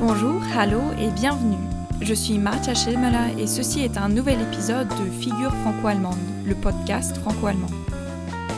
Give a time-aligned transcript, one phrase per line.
[0.00, 1.58] Bonjour, hallo et bienvenue.
[2.00, 7.18] Je suis Marta Schellmöller et ceci est un nouvel épisode de Figure franco-allemande, le podcast
[7.18, 7.68] franco-allemand.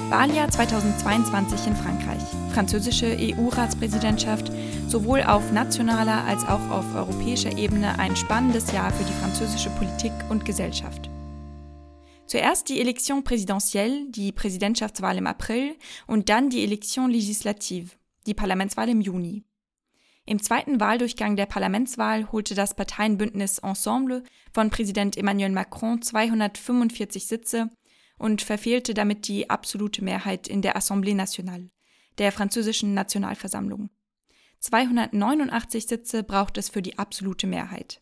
[0.08, 2.22] Wahljahr 2022 in Frankreich.
[2.52, 4.52] Französische EU-Ratspräsidentschaft,
[4.86, 10.12] sowohl auf nationaler als auch auf europäischer Ebene ein spannendes Jahr für die französische Politik
[10.30, 11.10] und Gesellschaft.
[12.26, 15.74] Zuerst die Election présidentielle, die Präsidentschaftswahl im April,
[16.06, 17.88] und dann die Election législative,
[18.28, 19.42] die Parlamentswahl im Juni.
[20.24, 24.22] Im zweiten Wahldurchgang der Parlamentswahl holte das Parteienbündnis Ensemble
[24.52, 27.70] von Präsident Emmanuel Macron 245 Sitze
[28.18, 31.70] und verfehlte damit die absolute Mehrheit in der Assemblée nationale,
[32.18, 33.90] der französischen Nationalversammlung.
[34.60, 38.00] 289 Sitze braucht es für die absolute Mehrheit.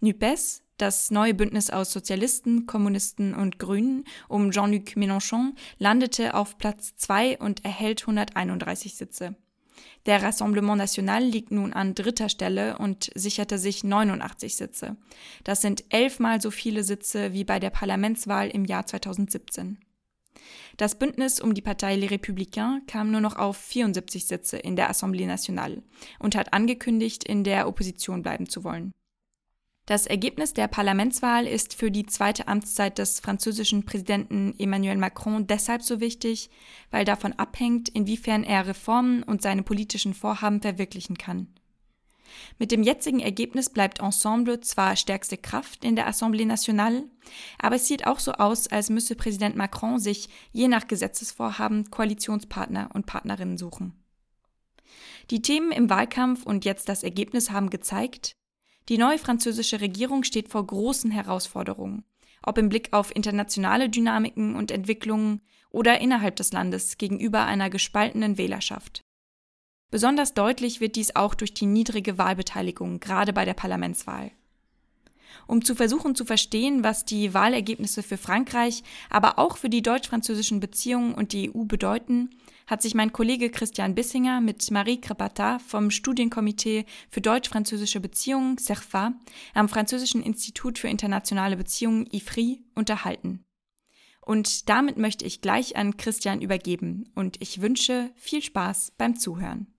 [0.00, 6.96] NUPES, das neue Bündnis aus Sozialisten, Kommunisten und Grünen um Jean-Luc Mélenchon, landete auf Platz
[6.96, 9.36] 2 und erhält 131 Sitze.
[10.06, 14.96] Der Rassemblement National liegt nun an dritter Stelle und sicherte sich 89 Sitze.
[15.44, 19.78] Das sind elfmal so viele Sitze wie bei der Parlamentswahl im Jahr 2017.
[20.76, 24.90] Das Bündnis um die Partei Les Républicains kam nur noch auf 74 Sitze in der
[24.90, 25.82] Assemblée Nationale
[26.18, 28.92] und hat angekündigt, in der Opposition bleiben zu wollen.
[29.92, 35.82] Das Ergebnis der Parlamentswahl ist für die zweite Amtszeit des französischen Präsidenten Emmanuel Macron deshalb
[35.82, 36.48] so wichtig,
[36.90, 41.48] weil davon abhängt, inwiefern er Reformen und seine politischen Vorhaben verwirklichen kann.
[42.58, 47.04] Mit dem jetzigen Ergebnis bleibt Ensemble zwar stärkste Kraft in der Assemblée nationale,
[47.58, 52.88] aber es sieht auch so aus, als müsse Präsident Macron sich je nach Gesetzesvorhaben Koalitionspartner
[52.94, 53.92] und Partnerinnen suchen.
[55.30, 58.36] Die Themen im Wahlkampf und jetzt das Ergebnis haben gezeigt,
[58.88, 62.04] die neue französische Regierung steht vor großen Herausforderungen,
[62.42, 68.38] ob im Blick auf internationale Dynamiken und Entwicklungen oder innerhalb des Landes gegenüber einer gespaltenen
[68.38, 69.04] Wählerschaft.
[69.90, 74.32] Besonders deutlich wird dies auch durch die niedrige Wahlbeteiligung, gerade bei der Parlamentswahl.
[75.46, 80.60] Um zu versuchen zu verstehen, was die Wahlergebnisse für Frankreich, aber auch für die deutsch-französischen
[80.60, 82.30] Beziehungen und die EU bedeuten,
[82.72, 89.12] hat sich mein Kollege Christian Bissinger mit Marie Crepata vom Studienkomitee für deutsch-französische Beziehungen CERFA
[89.52, 93.44] am Französischen Institut für internationale Beziehungen IFRI unterhalten.
[94.22, 99.71] Und damit möchte ich gleich an Christian übergeben und ich wünsche viel Spaß beim Zuhören.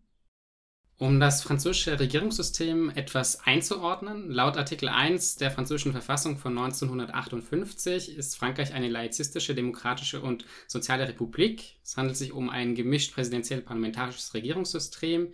[1.04, 8.38] Um das französische Regierungssystem etwas einzuordnen, laut Artikel 1 der französischen Verfassung von 1958 ist
[8.38, 11.76] Frankreich eine laizistische, demokratische und soziale Republik.
[11.84, 15.34] Es handelt sich um ein gemischt präsidentiell-parlamentarisches Regierungssystem.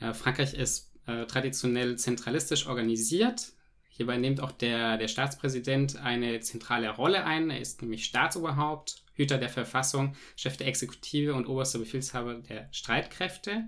[0.00, 3.52] Äh, Frankreich ist äh, traditionell zentralistisch organisiert.
[3.90, 7.50] Hierbei nimmt auch der, der Staatspräsident eine zentrale Rolle ein.
[7.50, 13.64] Er ist nämlich Staatsoberhaupt, Hüter der Verfassung, Chef der Exekutive und oberster Befehlshaber der Streitkräfte.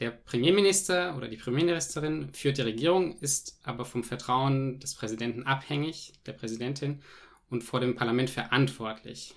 [0.00, 6.12] Der Premierminister oder die Premierministerin führt die Regierung, ist aber vom Vertrauen des Präsidenten abhängig,
[6.26, 7.02] der Präsidentin,
[7.50, 9.34] und vor dem Parlament verantwortlich.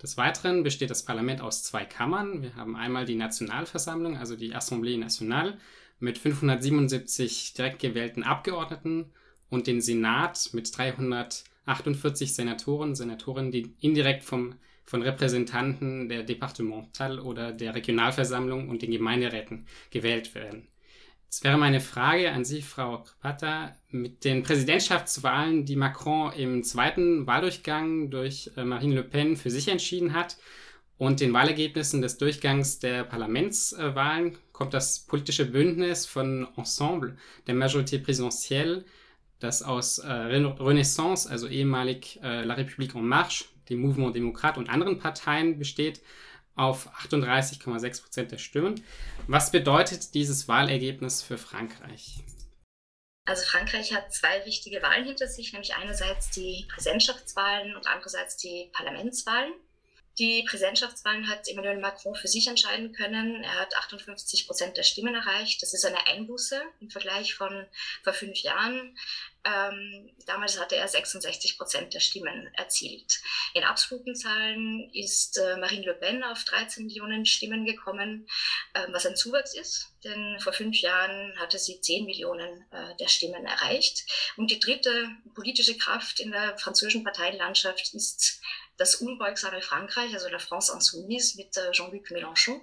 [0.00, 2.42] Des Weiteren besteht das Parlament aus zwei Kammern.
[2.42, 5.58] Wir haben einmal die Nationalversammlung, also die Assemblée Nationale,
[5.98, 9.12] mit 577 direkt gewählten Abgeordneten
[9.50, 14.54] und den Senat mit 348 Senatoren, Senatorinnen, die indirekt vom
[14.90, 20.66] von Repräsentanten der Departemental oder der Regionalversammlung und den Gemeinderäten gewählt werden.
[21.26, 27.24] Jetzt wäre meine Frage an Sie, Frau Krapata, mit den Präsidentschaftswahlen, die Macron im zweiten
[27.28, 30.38] Wahldurchgang durch äh, Marine Le Pen für sich entschieden hat
[30.98, 38.02] und den Wahlergebnissen des Durchgangs der Parlamentswahlen kommt das politische Bündnis von Ensemble, der Majorité
[38.02, 38.84] Présidentielle,
[39.38, 44.68] das aus äh, Renaissance, also ehemalig äh, La République en Marche, dem Mouvement Demokrat und
[44.68, 46.00] anderen Parteien besteht,
[46.56, 48.84] auf 38,6 Prozent der Stimmen.
[49.26, 52.18] Was bedeutet dieses Wahlergebnis für Frankreich?
[53.24, 58.70] Also Frankreich hat zwei wichtige Wahlen hinter sich, nämlich einerseits die Präsidentschaftswahlen und andererseits die
[58.72, 59.52] Parlamentswahlen.
[60.18, 63.42] Die Präsidentschaftswahlen hat Emmanuel Macron für sich entscheiden können.
[63.42, 65.62] Er hat 58 Prozent der Stimmen erreicht.
[65.62, 67.66] Das ist eine Einbuße im Vergleich von
[68.02, 68.98] vor fünf Jahren.
[69.44, 73.20] Ähm, damals hatte er 66 Prozent der Stimmen erzielt.
[73.54, 78.28] In absoluten Zahlen ist äh, Marine Le Pen auf 13 Millionen Stimmen gekommen,
[78.74, 83.08] äh, was ein Zuwachs ist, denn vor fünf Jahren hatte sie 10 Millionen äh, der
[83.08, 84.04] Stimmen erreicht.
[84.36, 88.40] Und die dritte politische Kraft in der französischen Parteienlandschaft ist
[88.76, 92.60] das unbeugsame Frankreich, also la France Insoumise mit äh, Jean-Luc Mélenchon.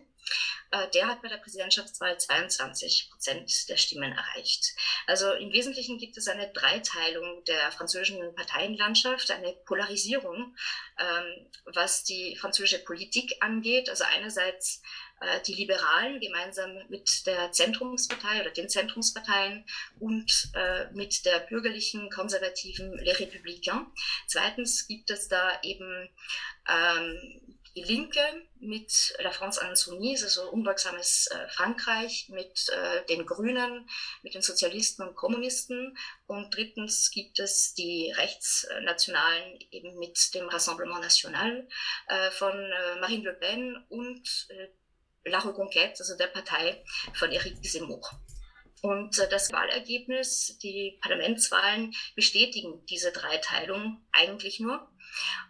[0.71, 4.75] Äh, der hat bei der Präsidentschaftswahl 22 Prozent der Stimmen erreicht.
[5.05, 10.55] Also im Wesentlichen gibt es eine Dreiteilung der französischen Parteienlandschaft, eine Polarisierung,
[10.99, 13.89] ähm, was die französische Politik angeht.
[13.89, 14.81] Also einerseits
[15.21, 19.65] äh, die Liberalen gemeinsam mit der Zentrumspartei oder den Zentrumsparteien
[19.99, 23.87] und äh, mit der bürgerlichen konservativen Les Républicains.
[24.27, 26.09] Zweitens gibt es da eben
[26.69, 28.19] ähm, die Linke
[28.59, 33.87] mit La France Insoumise, also unbeugsames äh, Frankreich, mit äh, den Grünen,
[34.23, 35.95] mit den Sozialisten und Kommunisten.
[36.25, 41.67] Und drittens gibt es die Rechtsnationalen eben mit dem Rassemblement National
[42.07, 46.83] äh, von äh, Marine Le Pen und äh, La Reconquête, also der Partei
[47.13, 48.09] von Eric Zemmour.
[48.81, 54.89] Und äh, das Wahlergebnis, die Parlamentswahlen bestätigen diese Dreiteilung eigentlich nur.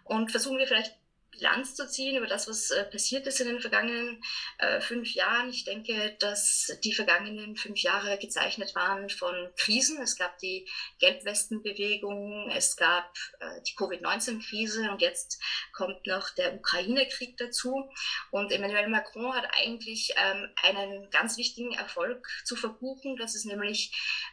[0.04, 0.97] Und versuchen wir vielleicht
[1.38, 4.22] Bilanz zu ziehen über das, was äh, passiert ist in den vergangenen
[4.58, 5.50] äh, fünf Jahren.
[5.50, 10.00] Ich denke, dass die vergangenen fünf Jahre gezeichnet waren von Krisen.
[10.02, 10.68] Es gab die
[10.98, 15.40] Gelbwestenbewegung, es gab äh, die Covid-19-Krise und jetzt
[15.72, 17.88] kommt noch der Ukraine-Krieg dazu.
[18.30, 23.16] Und Emmanuel Macron hat eigentlich ähm, einen ganz wichtigen Erfolg zu verbuchen.
[23.16, 23.92] Das ist nämlich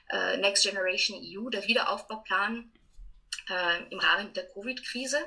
[0.09, 2.71] äh, Next Generation EU, der Wiederaufbauplan
[3.49, 5.19] äh, im Rahmen der Covid-Krise.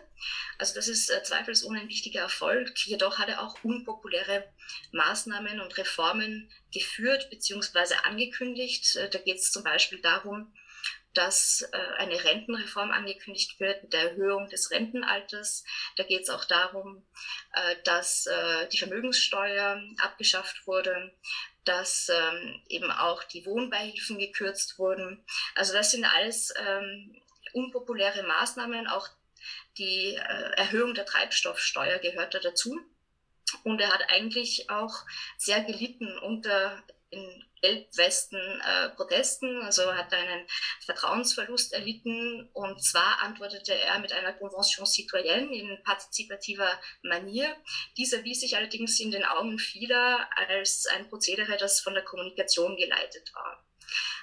[0.59, 2.73] Also das ist äh, zweifelsohne ein wichtiger Erfolg.
[2.87, 4.45] Jedoch hat er auch unpopuläre
[4.93, 7.95] Maßnahmen und Reformen geführt bzw.
[8.05, 8.97] angekündigt.
[8.97, 10.53] Äh, da geht es zum Beispiel darum,
[11.15, 11.65] dass
[11.97, 15.65] eine Rentenreform angekündigt wird mit der Erhöhung des Rentenalters.
[15.97, 17.05] Da geht es auch darum,
[17.83, 18.29] dass
[18.71, 21.13] die Vermögenssteuer abgeschafft wurde,
[21.65, 25.25] dass ähm, eben auch die Wohnbeihilfen gekürzt wurden.
[25.55, 27.21] Also das sind alles ähm,
[27.53, 29.09] unpopuläre Maßnahmen, auch
[29.79, 32.79] die äh, Erhöhung der Treibstoffsteuer gehört da dazu.
[33.65, 34.95] Und er hat eigentlich auch
[35.39, 40.47] sehr gelitten unter in Gelbwesten-Protesten, äh, also hat einen
[40.85, 42.51] Vertrauensverlust erlitten.
[42.53, 47.57] Und zwar antwortete er mit einer Convention citoyenne in partizipativer Manier.
[47.97, 52.77] Diese erwies sich allerdings in den Augen vieler als ein Prozedere, das von der Kommunikation
[52.77, 53.65] geleitet war.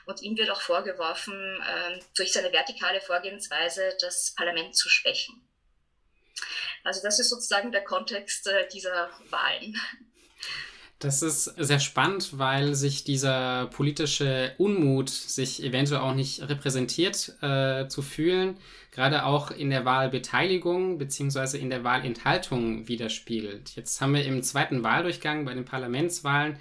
[0.05, 5.41] Und ihm wird auch vorgeworfen, äh, durch seine vertikale Vorgehensweise das Parlament zu schwächen.
[6.83, 9.75] Also das ist sozusagen der Kontext äh, dieser Wahlen.
[10.99, 17.87] Das ist sehr spannend, weil sich dieser politische Unmut sich eventuell auch nicht repräsentiert äh,
[17.87, 18.57] zu fühlen,
[18.91, 21.57] gerade auch in der Wahlbeteiligung bzw.
[21.57, 23.75] in der Wahlenthaltung widerspiegelt.
[23.75, 26.57] Jetzt haben wir im zweiten Wahldurchgang bei den Parlamentswahlen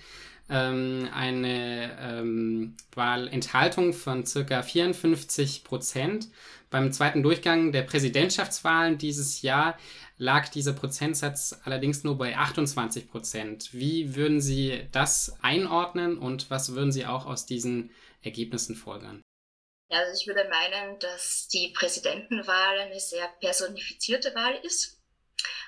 [0.48, 6.28] ähm, eine ähm, Wahlenthaltung von circa 54 Prozent.
[6.70, 9.78] Beim zweiten Durchgang der Präsidentschaftswahlen dieses Jahr
[10.16, 13.72] lag dieser Prozentsatz allerdings nur bei 28 Prozent.
[13.72, 17.90] Wie würden Sie das einordnen und was würden Sie auch aus diesen
[18.22, 19.22] Ergebnissen folgern?
[19.90, 25.00] Also ich würde meinen, dass die Präsidentenwahl eine sehr personifizierte Wahl ist.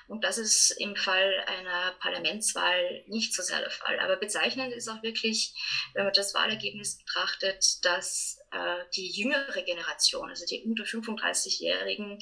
[0.07, 3.99] Und das ist im Fall einer Parlamentswahl nicht so sehr der Fall.
[3.99, 5.53] Aber bezeichnend ist auch wirklich,
[5.93, 12.19] wenn man das Wahlergebnis betrachtet, dass äh, die jüngere Generation, also die unter 35-Jährigen,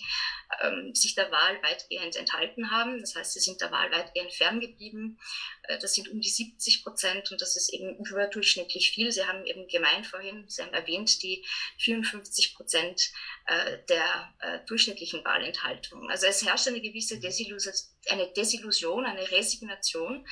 [0.61, 2.99] ähm, sich der Wahl weitgehend enthalten haben.
[2.99, 5.19] Das heißt, sie sind der Wahl weitgehend ferngeblieben.
[5.63, 9.11] Äh, das sind um die 70 Prozent und das ist eben überdurchschnittlich viel.
[9.11, 11.45] Sie haben eben gemeint vorhin, Sie haben erwähnt, die
[11.79, 13.11] 54 Prozent
[13.45, 16.09] äh, der äh, durchschnittlichen Wahlenthaltung.
[16.09, 17.73] Also es herrscht eine gewisse Desillusion
[18.09, 20.27] eine Desillusion, eine Resignation.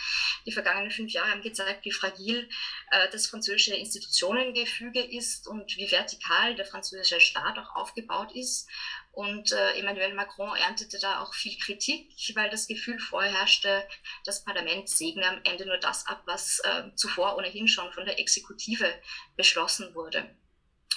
[0.46, 2.50] Die vergangenen fünf Jahre haben gezeigt, wie fragil
[2.92, 8.68] äh, das französische Institutionengefüge ist und wie vertikal der französische Staat auch aufgebaut ist.
[9.12, 13.88] Und äh, Emmanuel Macron erntete da auch viel Kritik, weil das Gefühl vorherrschte,
[14.26, 18.20] das Parlament segne am Ende nur das ab, was äh, zuvor ohnehin schon von der
[18.20, 18.92] Exekutive
[19.36, 20.36] beschlossen wurde.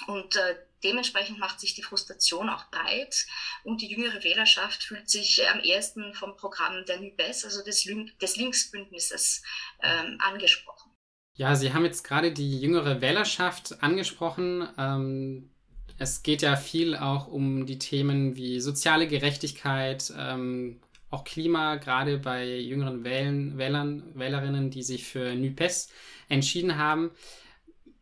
[0.05, 3.25] Und äh, dementsprechend macht sich die Frustration auch breit
[3.63, 7.87] und die jüngere Wählerschaft fühlt sich am ehesten vom Programm der NUPES, also des,
[8.21, 9.41] des Linksbündnisses,
[9.81, 10.91] ähm, angesprochen.
[11.35, 14.67] Ja, Sie haben jetzt gerade die jüngere Wählerschaft angesprochen.
[14.77, 15.51] Ähm,
[15.99, 22.17] es geht ja viel auch um die Themen wie soziale Gerechtigkeit, ähm, auch Klima, gerade
[22.17, 25.89] bei jüngeren Wählen, Wählern, Wählerinnen, die sich für NUPES
[26.27, 27.11] entschieden haben.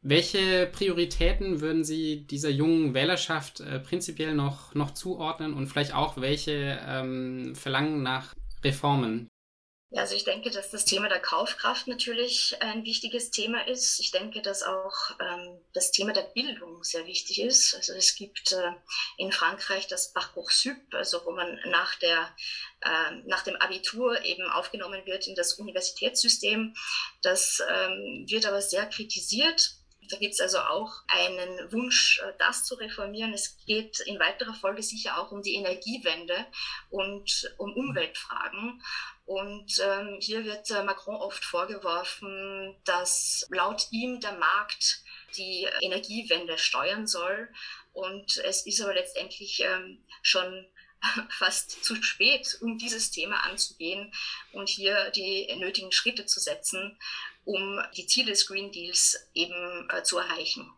[0.07, 6.17] Welche Prioritäten würden Sie dieser jungen Wählerschaft äh, prinzipiell noch, noch zuordnen und vielleicht auch
[6.17, 9.27] welche ähm, verlangen nach Reformen?
[9.89, 14.00] Ja, also ich denke, dass das Thema der Kaufkraft natürlich ein wichtiges Thema ist.
[14.00, 17.74] Ich denke, dass auch ähm, das Thema der Bildung sehr wichtig ist.
[17.74, 18.74] Also es gibt äh,
[19.17, 22.29] in Frankreich das Parcoursup, also wo man nach, der,
[22.81, 26.75] äh, nach dem Abitur eben aufgenommen wird in das Universitätssystem.
[27.24, 32.65] Das ähm, wird aber sehr kritisiert Da gibt es also auch einen Wunsch, äh, das
[32.65, 33.33] zu reformieren.
[33.33, 36.45] Es geht in weiterer Folge sicher auch um die Energiewende
[36.89, 38.81] und um Umweltfragen.
[39.25, 45.01] Und ähm, hier wird äh, Macron oft vorgeworfen, dass laut ihm der Markt
[45.35, 47.50] die Energiewende steuern soll.
[47.93, 50.67] Und es ist aber letztendlich ähm, schon
[51.29, 54.13] fast zu spät, um dieses Thema anzugehen
[54.51, 56.97] und hier die nötigen Schritte zu setzen,
[57.46, 60.70] um die Ziele des Green Deals eben äh, zu erreichen.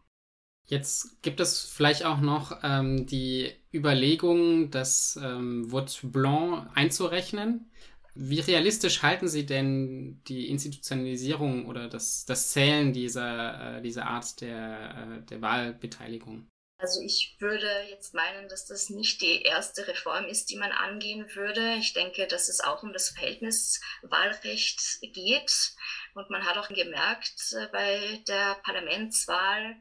[0.65, 7.71] Jetzt gibt es vielleicht auch noch ähm, die Überlegung, das ähm, Vote Blanc einzurechnen.
[8.15, 14.41] Wie realistisch halten Sie denn die Institutionalisierung oder das, das Zählen dieser, äh, dieser Art
[14.41, 16.47] der, äh, der Wahlbeteiligung?
[16.79, 21.27] Also ich würde jetzt meinen, dass das nicht die erste Reform ist, die man angehen
[21.33, 21.75] würde.
[21.79, 25.71] Ich denke, dass es auch um das Verhältniswahlrecht geht.
[26.13, 29.75] Und man hat auch gemerkt äh, bei der Parlamentswahl,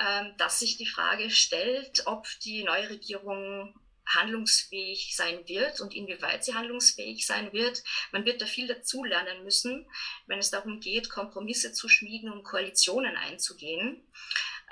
[0.00, 3.74] ähm, dass sich die Frage stellt, ob die neue Regierung
[4.06, 7.82] handlungsfähig sein wird und inwieweit sie handlungsfähig sein wird.
[8.10, 9.86] Man wird da viel dazulernen müssen,
[10.26, 14.02] wenn es darum geht, Kompromisse zu schmieden und Koalitionen einzugehen.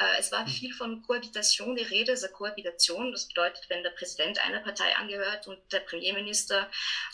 [0.01, 0.53] Äh, es war hm.
[0.53, 2.13] viel von Kohabitation die Rede.
[2.13, 6.71] Also Kohabitation, das bedeutet, wenn der Präsident einer Partei angehört und der Premierminister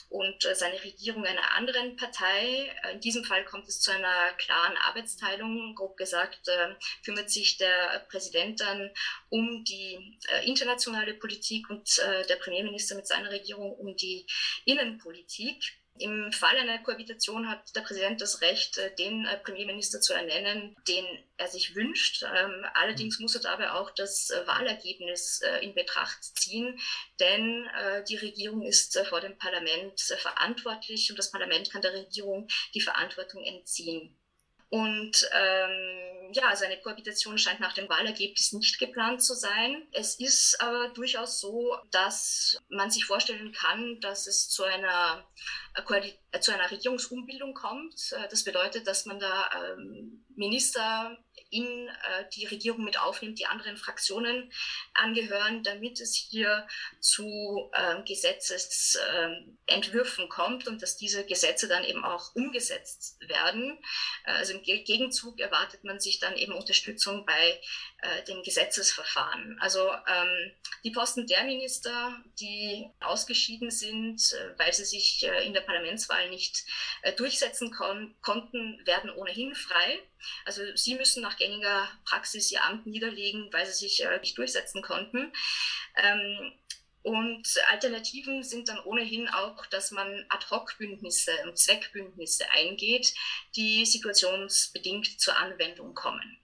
[0.09, 2.73] und äh, seine Regierung einer anderen Partei.
[2.85, 5.75] Äh, in diesem Fall kommt es zu einer klaren Arbeitsteilung.
[5.75, 6.49] Grob gesagt
[7.05, 8.91] kümmert sich der Präsident dann
[9.31, 14.27] um die internationale Politik und der Premierminister mit seiner Regierung um die
[14.65, 15.79] Innenpolitik.
[15.99, 20.77] Im Fall einer Kohabitation hat der Präsident das Recht, äh, den äh, Premierminister zu ernennen,
[20.89, 21.05] den
[21.37, 22.23] er sich wünscht.
[22.23, 26.79] Ähm, allerdings muss er dabei auch das äh, Wahlergebnis in Betracht ziehen,
[27.21, 27.69] denn
[28.09, 33.45] die Regierung ist vor dem Parlament verantwortlich und das Parlament kann der Regierung die Verantwortung
[33.45, 34.17] entziehen.
[34.69, 39.87] Und ähm, ja, seine Kohabitation scheint nach dem Wahlergebnis nicht geplant zu sein.
[39.93, 45.25] Es ist aber durchaus so, dass man sich vorstellen kann, dass es zu einer,
[46.41, 48.13] zu einer Regierungsumbildung kommt.
[48.13, 51.17] Äh, das bedeutet, dass man da ähm, Minister
[51.51, 54.51] in äh, die Regierung mit aufnimmt, die anderen Fraktionen
[54.95, 56.67] angehören, damit es hier
[57.01, 63.79] zu äh, Gesetzesentwürfen äh, kommt und dass diese Gesetze dann eben auch umgesetzt werden.
[64.25, 67.61] Äh, also im Gegenzug erwartet man sich dann eben Unterstützung bei
[68.03, 69.59] äh, dem Gesetzesverfahren.
[69.61, 70.53] Also ähm,
[70.85, 76.65] die Posten der Minister, die ausgeschieden sind, äh, weil sie sich in der Parlamentswahl nicht
[77.17, 80.01] durchsetzen kon konnten, werden ohnehin frei.
[80.45, 84.83] Also sie müssen nach gängiger Praxis ihr Amt niederlegen, weil sie sich äh, nicht durchsetzen
[84.83, 85.33] konnten.
[85.97, 86.53] Ähm,
[87.03, 93.15] und Alternativen sind dann ohnehin auch, dass man Ad-hoc-Bündnisse und Zweckbündnisse eingeht,
[93.55, 96.41] die situationsbedingt zur Anwendung kommen.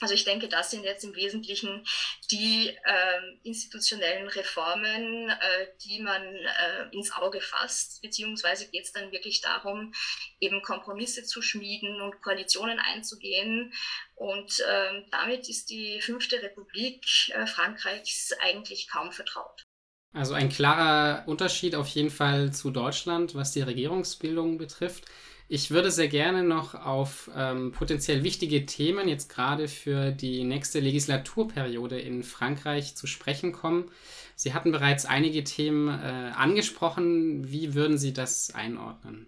[0.00, 1.84] Also ich denke, das sind jetzt im Wesentlichen
[2.30, 9.10] die äh, institutionellen Reformen, äh, die man äh, ins Auge fasst, beziehungsweise geht es dann
[9.10, 9.92] wirklich darum,
[10.40, 13.72] eben Kompromisse zu schmieden und Koalitionen einzugehen.
[14.14, 19.64] Und ähm, damit ist die fünfte Republik äh, Frankreichs eigentlich kaum vertraut.
[20.12, 25.04] Also ein klarer Unterschied auf jeden Fall zu Deutschland, was die Regierungsbildung betrifft.
[25.50, 30.78] Ich würde sehr gerne noch auf ähm, potenziell wichtige Themen jetzt gerade für die nächste
[30.78, 33.90] Legislaturperiode in Frankreich zu sprechen kommen.
[34.36, 37.50] Sie hatten bereits einige Themen äh, angesprochen.
[37.50, 39.26] Wie würden Sie das einordnen?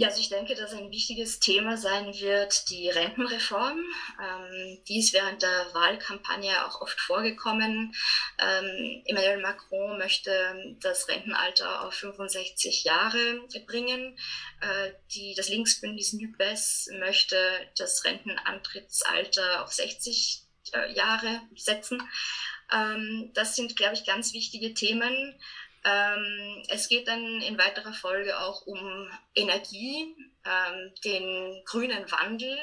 [0.00, 3.84] Ja, also ich denke, dass ein wichtiges Thema sein wird die Rentenreform.
[4.18, 7.94] Ähm, die ist während der Wahlkampagne auch oft vorgekommen.
[8.38, 14.18] Ähm, Emmanuel Macron möchte das Rentenalter auf 65 Jahre bringen.
[14.62, 17.36] Äh, die, das Linksbündnis NUPES möchte
[17.76, 22.02] das Rentenantrittsalter auf 60 äh, Jahre setzen.
[22.72, 25.38] Ähm, das sind, glaube ich, ganz wichtige Themen.
[25.84, 32.58] Ähm, es geht dann in weiterer Folge auch um Energie, ähm, den grünen Wandel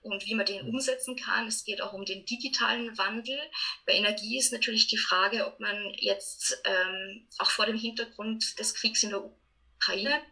[0.00, 1.46] und wie man den umsetzen kann.
[1.46, 3.38] Es geht auch um den digitalen Wandel.
[3.84, 8.74] Bei Energie ist natürlich die Frage, ob man jetzt ähm, auch vor dem Hintergrund des
[8.74, 10.22] Kriegs in der Ukraine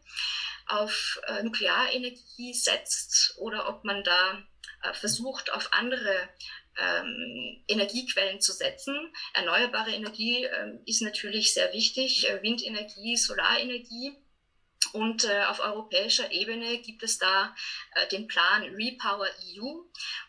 [0.67, 4.43] auf äh, Nuklearenergie setzt oder ob man da
[4.83, 6.29] äh, versucht, auf andere
[6.79, 8.95] ähm, Energiequellen zu setzen.
[9.33, 14.17] Erneuerbare Energie ähm, ist natürlich sehr wichtig, äh, Windenergie, Solarenergie.
[14.95, 17.53] Und äh, auf europäischer Ebene gibt es da
[17.97, 19.81] äh, den Plan Repower EU,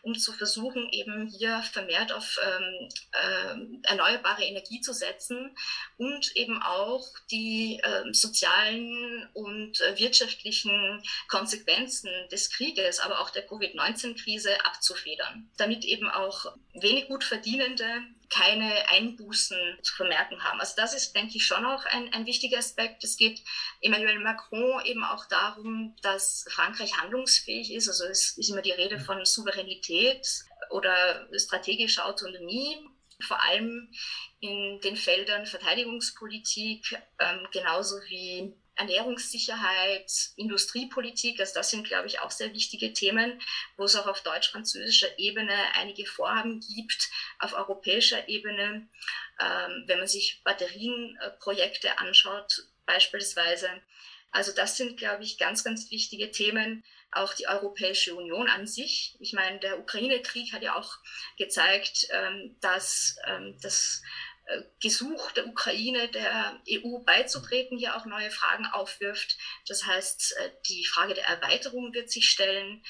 [0.02, 5.56] um zu versuchen, eben hier vermehrt auf ähm, äh, erneuerbare Energie zu setzen
[5.98, 13.46] und eben auch die ähm, sozialen und äh, wirtschaftlichen Konsequenzen des Krieges, aber auch der
[13.46, 20.60] Covid-19-Krise abzufedern, damit eben auch wenig gut verdienende keine Einbußen zu vermerken haben.
[20.60, 23.04] Also das ist, denke ich, schon auch ein, ein wichtiger Aspekt.
[23.04, 23.40] Es geht
[23.80, 27.88] Emmanuel Macron eben auch darum, dass Frankreich handlungsfähig ist.
[27.88, 30.26] Also es ist immer die Rede von Souveränität
[30.70, 32.76] oder strategischer Autonomie
[33.20, 33.90] vor allem
[34.40, 42.30] in den Feldern Verteidigungspolitik, ähm, genauso wie Ernährungssicherheit, Industriepolitik, also das sind, glaube ich, auch
[42.30, 43.40] sehr wichtige Themen,
[43.76, 48.88] wo es auch auf deutsch-französischer Ebene einige Vorhaben gibt, auf europäischer Ebene,
[49.40, 53.68] ähm, wenn man sich Batterienprojekte anschaut, beispielsweise.
[54.30, 56.84] Also das sind, glaube ich, ganz, ganz wichtige Themen.
[57.10, 59.16] Auch die Europäische Union an sich.
[59.20, 60.98] Ich meine, der Ukraine-Krieg hat ja auch
[61.38, 64.25] gezeigt, ähm, dass ähm, das äh,
[64.80, 69.36] Gesuch der Ukraine der EU beizutreten hier auch neue Fragen aufwirft.
[69.66, 72.84] Das heißt, äh, die Frage der Erweiterung wird sich stellen,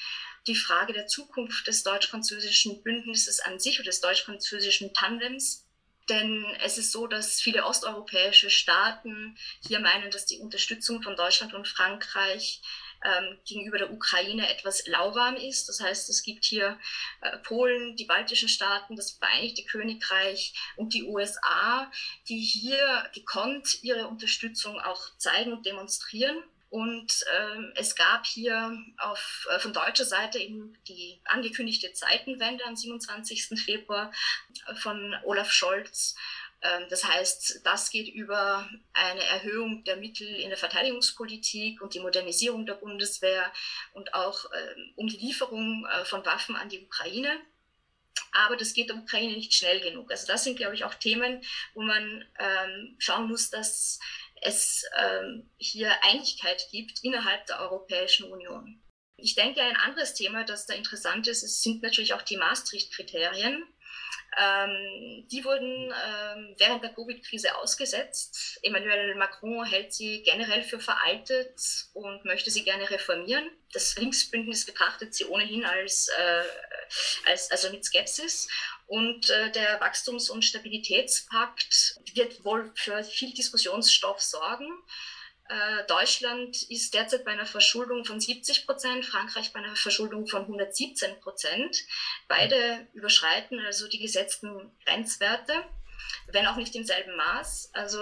[0.45, 5.65] die Frage der Zukunft des deutsch-französischen Bündnisses an sich oder des deutsch-französischen Tandems.
[6.09, 9.37] Denn es ist so, dass viele osteuropäische Staaten
[9.67, 12.61] hier meinen, dass die Unterstützung von Deutschland und Frankreich
[13.03, 15.69] ähm, gegenüber der Ukraine etwas lauwarm ist.
[15.69, 16.79] Das heißt, es gibt hier
[17.21, 21.91] äh, Polen, die baltischen Staaten, das Vereinigte Königreich und die USA,
[22.27, 26.43] die hier gekonnt ihre Unterstützung auch zeigen und demonstrieren.
[26.69, 32.75] Und ähm, es gab hier auf, äh, von deutscher Seite eben die angekündigte Zeitenwende am
[32.75, 33.57] 27.
[33.63, 34.11] Februar
[34.67, 36.15] äh, von Olaf Scholz.
[36.61, 41.99] Ähm, das heißt, das geht über eine Erhöhung der Mittel in der Verteidigungspolitik und die
[41.99, 43.51] Modernisierung der Bundeswehr
[43.93, 47.39] und auch ähm, um die Lieferung äh, von Waffen an die Ukraine.
[48.31, 50.11] Aber das geht der Ukraine nicht schnell genug.
[50.11, 53.99] Also das sind, glaube ich, auch Themen, wo man ähm, schauen muss, dass
[54.41, 54.85] es
[55.57, 58.79] hier Einigkeit gibt innerhalb der Europäischen Union.
[59.15, 63.63] Ich denke, ein anderes Thema, das da interessant ist, sind natürlich auch die Maastricht-Kriterien.
[64.39, 68.59] Ähm, die wurden ähm, während der Covid-Krise ausgesetzt.
[68.61, 71.59] Emmanuel Macron hält sie generell für veraltet
[71.93, 73.49] und möchte sie gerne reformieren.
[73.73, 78.47] Das Linksbündnis betrachtet sie ohnehin als, äh, als also mit Skepsis.
[78.85, 84.67] Und äh, der Wachstums- und Stabilitätspakt wird wohl für viel Diskussionsstoff sorgen.
[85.49, 90.41] Äh, Deutschland ist derzeit bei einer Verschuldung von 70 Prozent, Frankreich bei einer Verschuldung von
[90.41, 91.85] 117 Prozent.
[92.27, 95.63] Beide überschreiten also die gesetzten Grenzwerte,
[96.27, 97.71] wenn auch nicht im selben Maß.
[97.73, 97.99] Also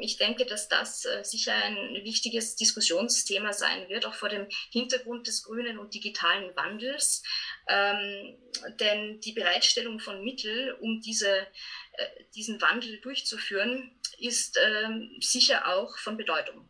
[0.00, 5.26] ich denke, dass das äh, sicher ein wichtiges Diskussionsthema sein wird, auch vor dem Hintergrund
[5.26, 7.22] des grünen und digitalen Wandels.
[7.68, 8.36] Ähm,
[8.80, 15.96] denn die Bereitstellung von Mitteln, um diese, äh, diesen Wandel durchzuführen, ist ähm, sicher auch
[15.98, 16.68] von Bedeutung.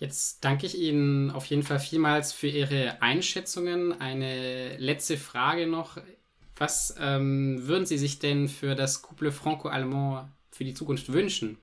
[0.00, 4.00] Jetzt danke ich Ihnen auf jeden Fall vielmals für Ihre Einschätzungen.
[4.00, 5.98] Eine letzte Frage noch.
[6.60, 11.56] Was ähm, würden Sie sich denn für das Couple Franco-Allemand für die Zukunft wünschen?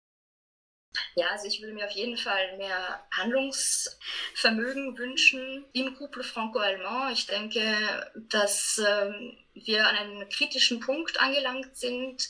[1.16, 7.18] Ja, also ich würde mir auf jeden Fall mehr Handlungsvermögen wünschen im Couple Franco-Allemand.
[7.18, 12.30] Ich denke, dass ähm, wir an einem kritischen Punkt angelangt sind.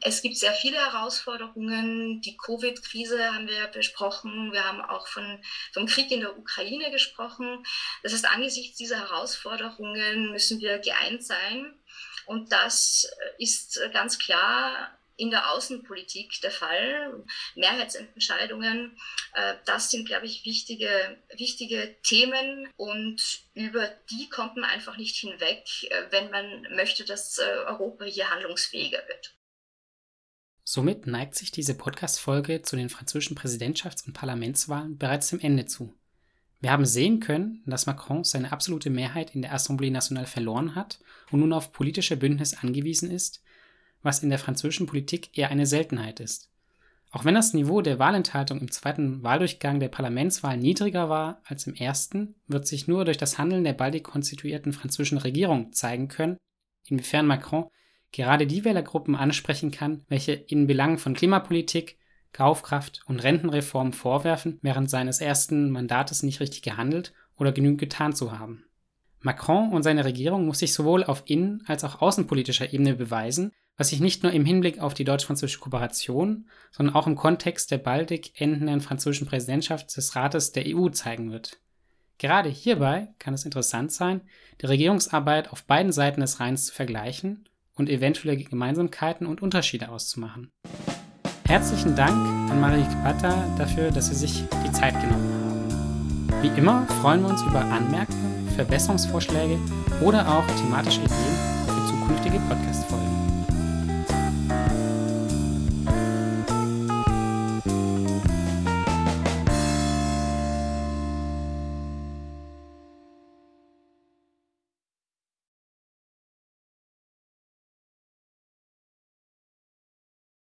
[0.00, 2.20] Es gibt sehr viele Herausforderungen.
[2.20, 4.52] Die Covid-Krise haben wir besprochen.
[4.52, 7.64] Wir haben auch von, vom Krieg in der Ukraine gesprochen.
[8.02, 11.74] Das heißt, angesichts dieser Herausforderungen müssen wir geeint sein.
[12.26, 17.24] Und das ist ganz klar in der Außenpolitik der Fall.
[17.54, 18.96] Mehrheitsentscheidungen,
[19.34, 20.88] äh, das sind, glaube ich, wichtige,
[21.36, 27.38] wichtige Themen und über die kommt man einfach nicht hinweg, äh, wenn man möchte, dass
[27.38, 29.34] äh, Europa hier handlungsfähiger wird.
[30.68, 35.96] Somit neigt sich diese Podcast-Folge zu den französischen Präsidentschafts- und Parlamentswahlen bereits dem Ende zu.
[36.60, 40.98] Wir haben sehen können, dass Macron seine absolute Mehrheit in der Assemblée Nationale verloren hat
[41.30, 43.42] und nun auf politische Bündnis angewiesen ist,
[44.06, 46.48] was in der französischen Politik eher eine Seltenheit ist.
[47.10, 51.74] Auch wenn das Niveau der Wahlenthaltung im zweiten Wahldurchgang der Parlamentswahl niedriger war als im
[51.74, 56.36] ersten, wird sich nur durch das Handeln der baldig konstituierten französischen Regierung zeigen können,
[56.88, 57.66] inwiefern Macron
[58.12, 61.98] gerade die Wählergruppen ansprechen kann, welche in Belangen von Klimapolitik,
[62.32, 68.38] Kaufkraft und Rentenreform vorwerfen, während seines ersten Mandates nicht richtig gehandelt oder genügend getan zu
[68.38, 68.64] haben.
[69.20, 73.90] Macron und seine Regierung muss sich sowohl auf innen- als auch außenpolitischer Ebene beweisen, was
[73.90, 78.32] sich nicht nur im Hinblick auf die deutsch-französische Kooperation, sondern auch im Kontext der baldig
[78.40, 81.60] endenden französischen Präsidentschaft des Rates der EU zeigen wird.
[82.18, 84.22] Gerade hierbei kann es interessant sein,
[84.62, 90.50] die Regierungsarbeit auf beiden Seiten des Rheins zu vergleichen und eventuelle Gemeinsamkeiten und Unterschiede auszumachen.
[91.46, 96.42] Herzlichen Dank an Marie Kpata dafür, dass Sie sich die Zeit genommen haben.
[96.42, 99.58] Wie immer freuen wir uns über Anmerkungen, Verbesserungsvorschläge
[100.00, 101.36] oder auch thematische Ideen
[101.66, 103.15] für zukünftige Podcast-Folgen.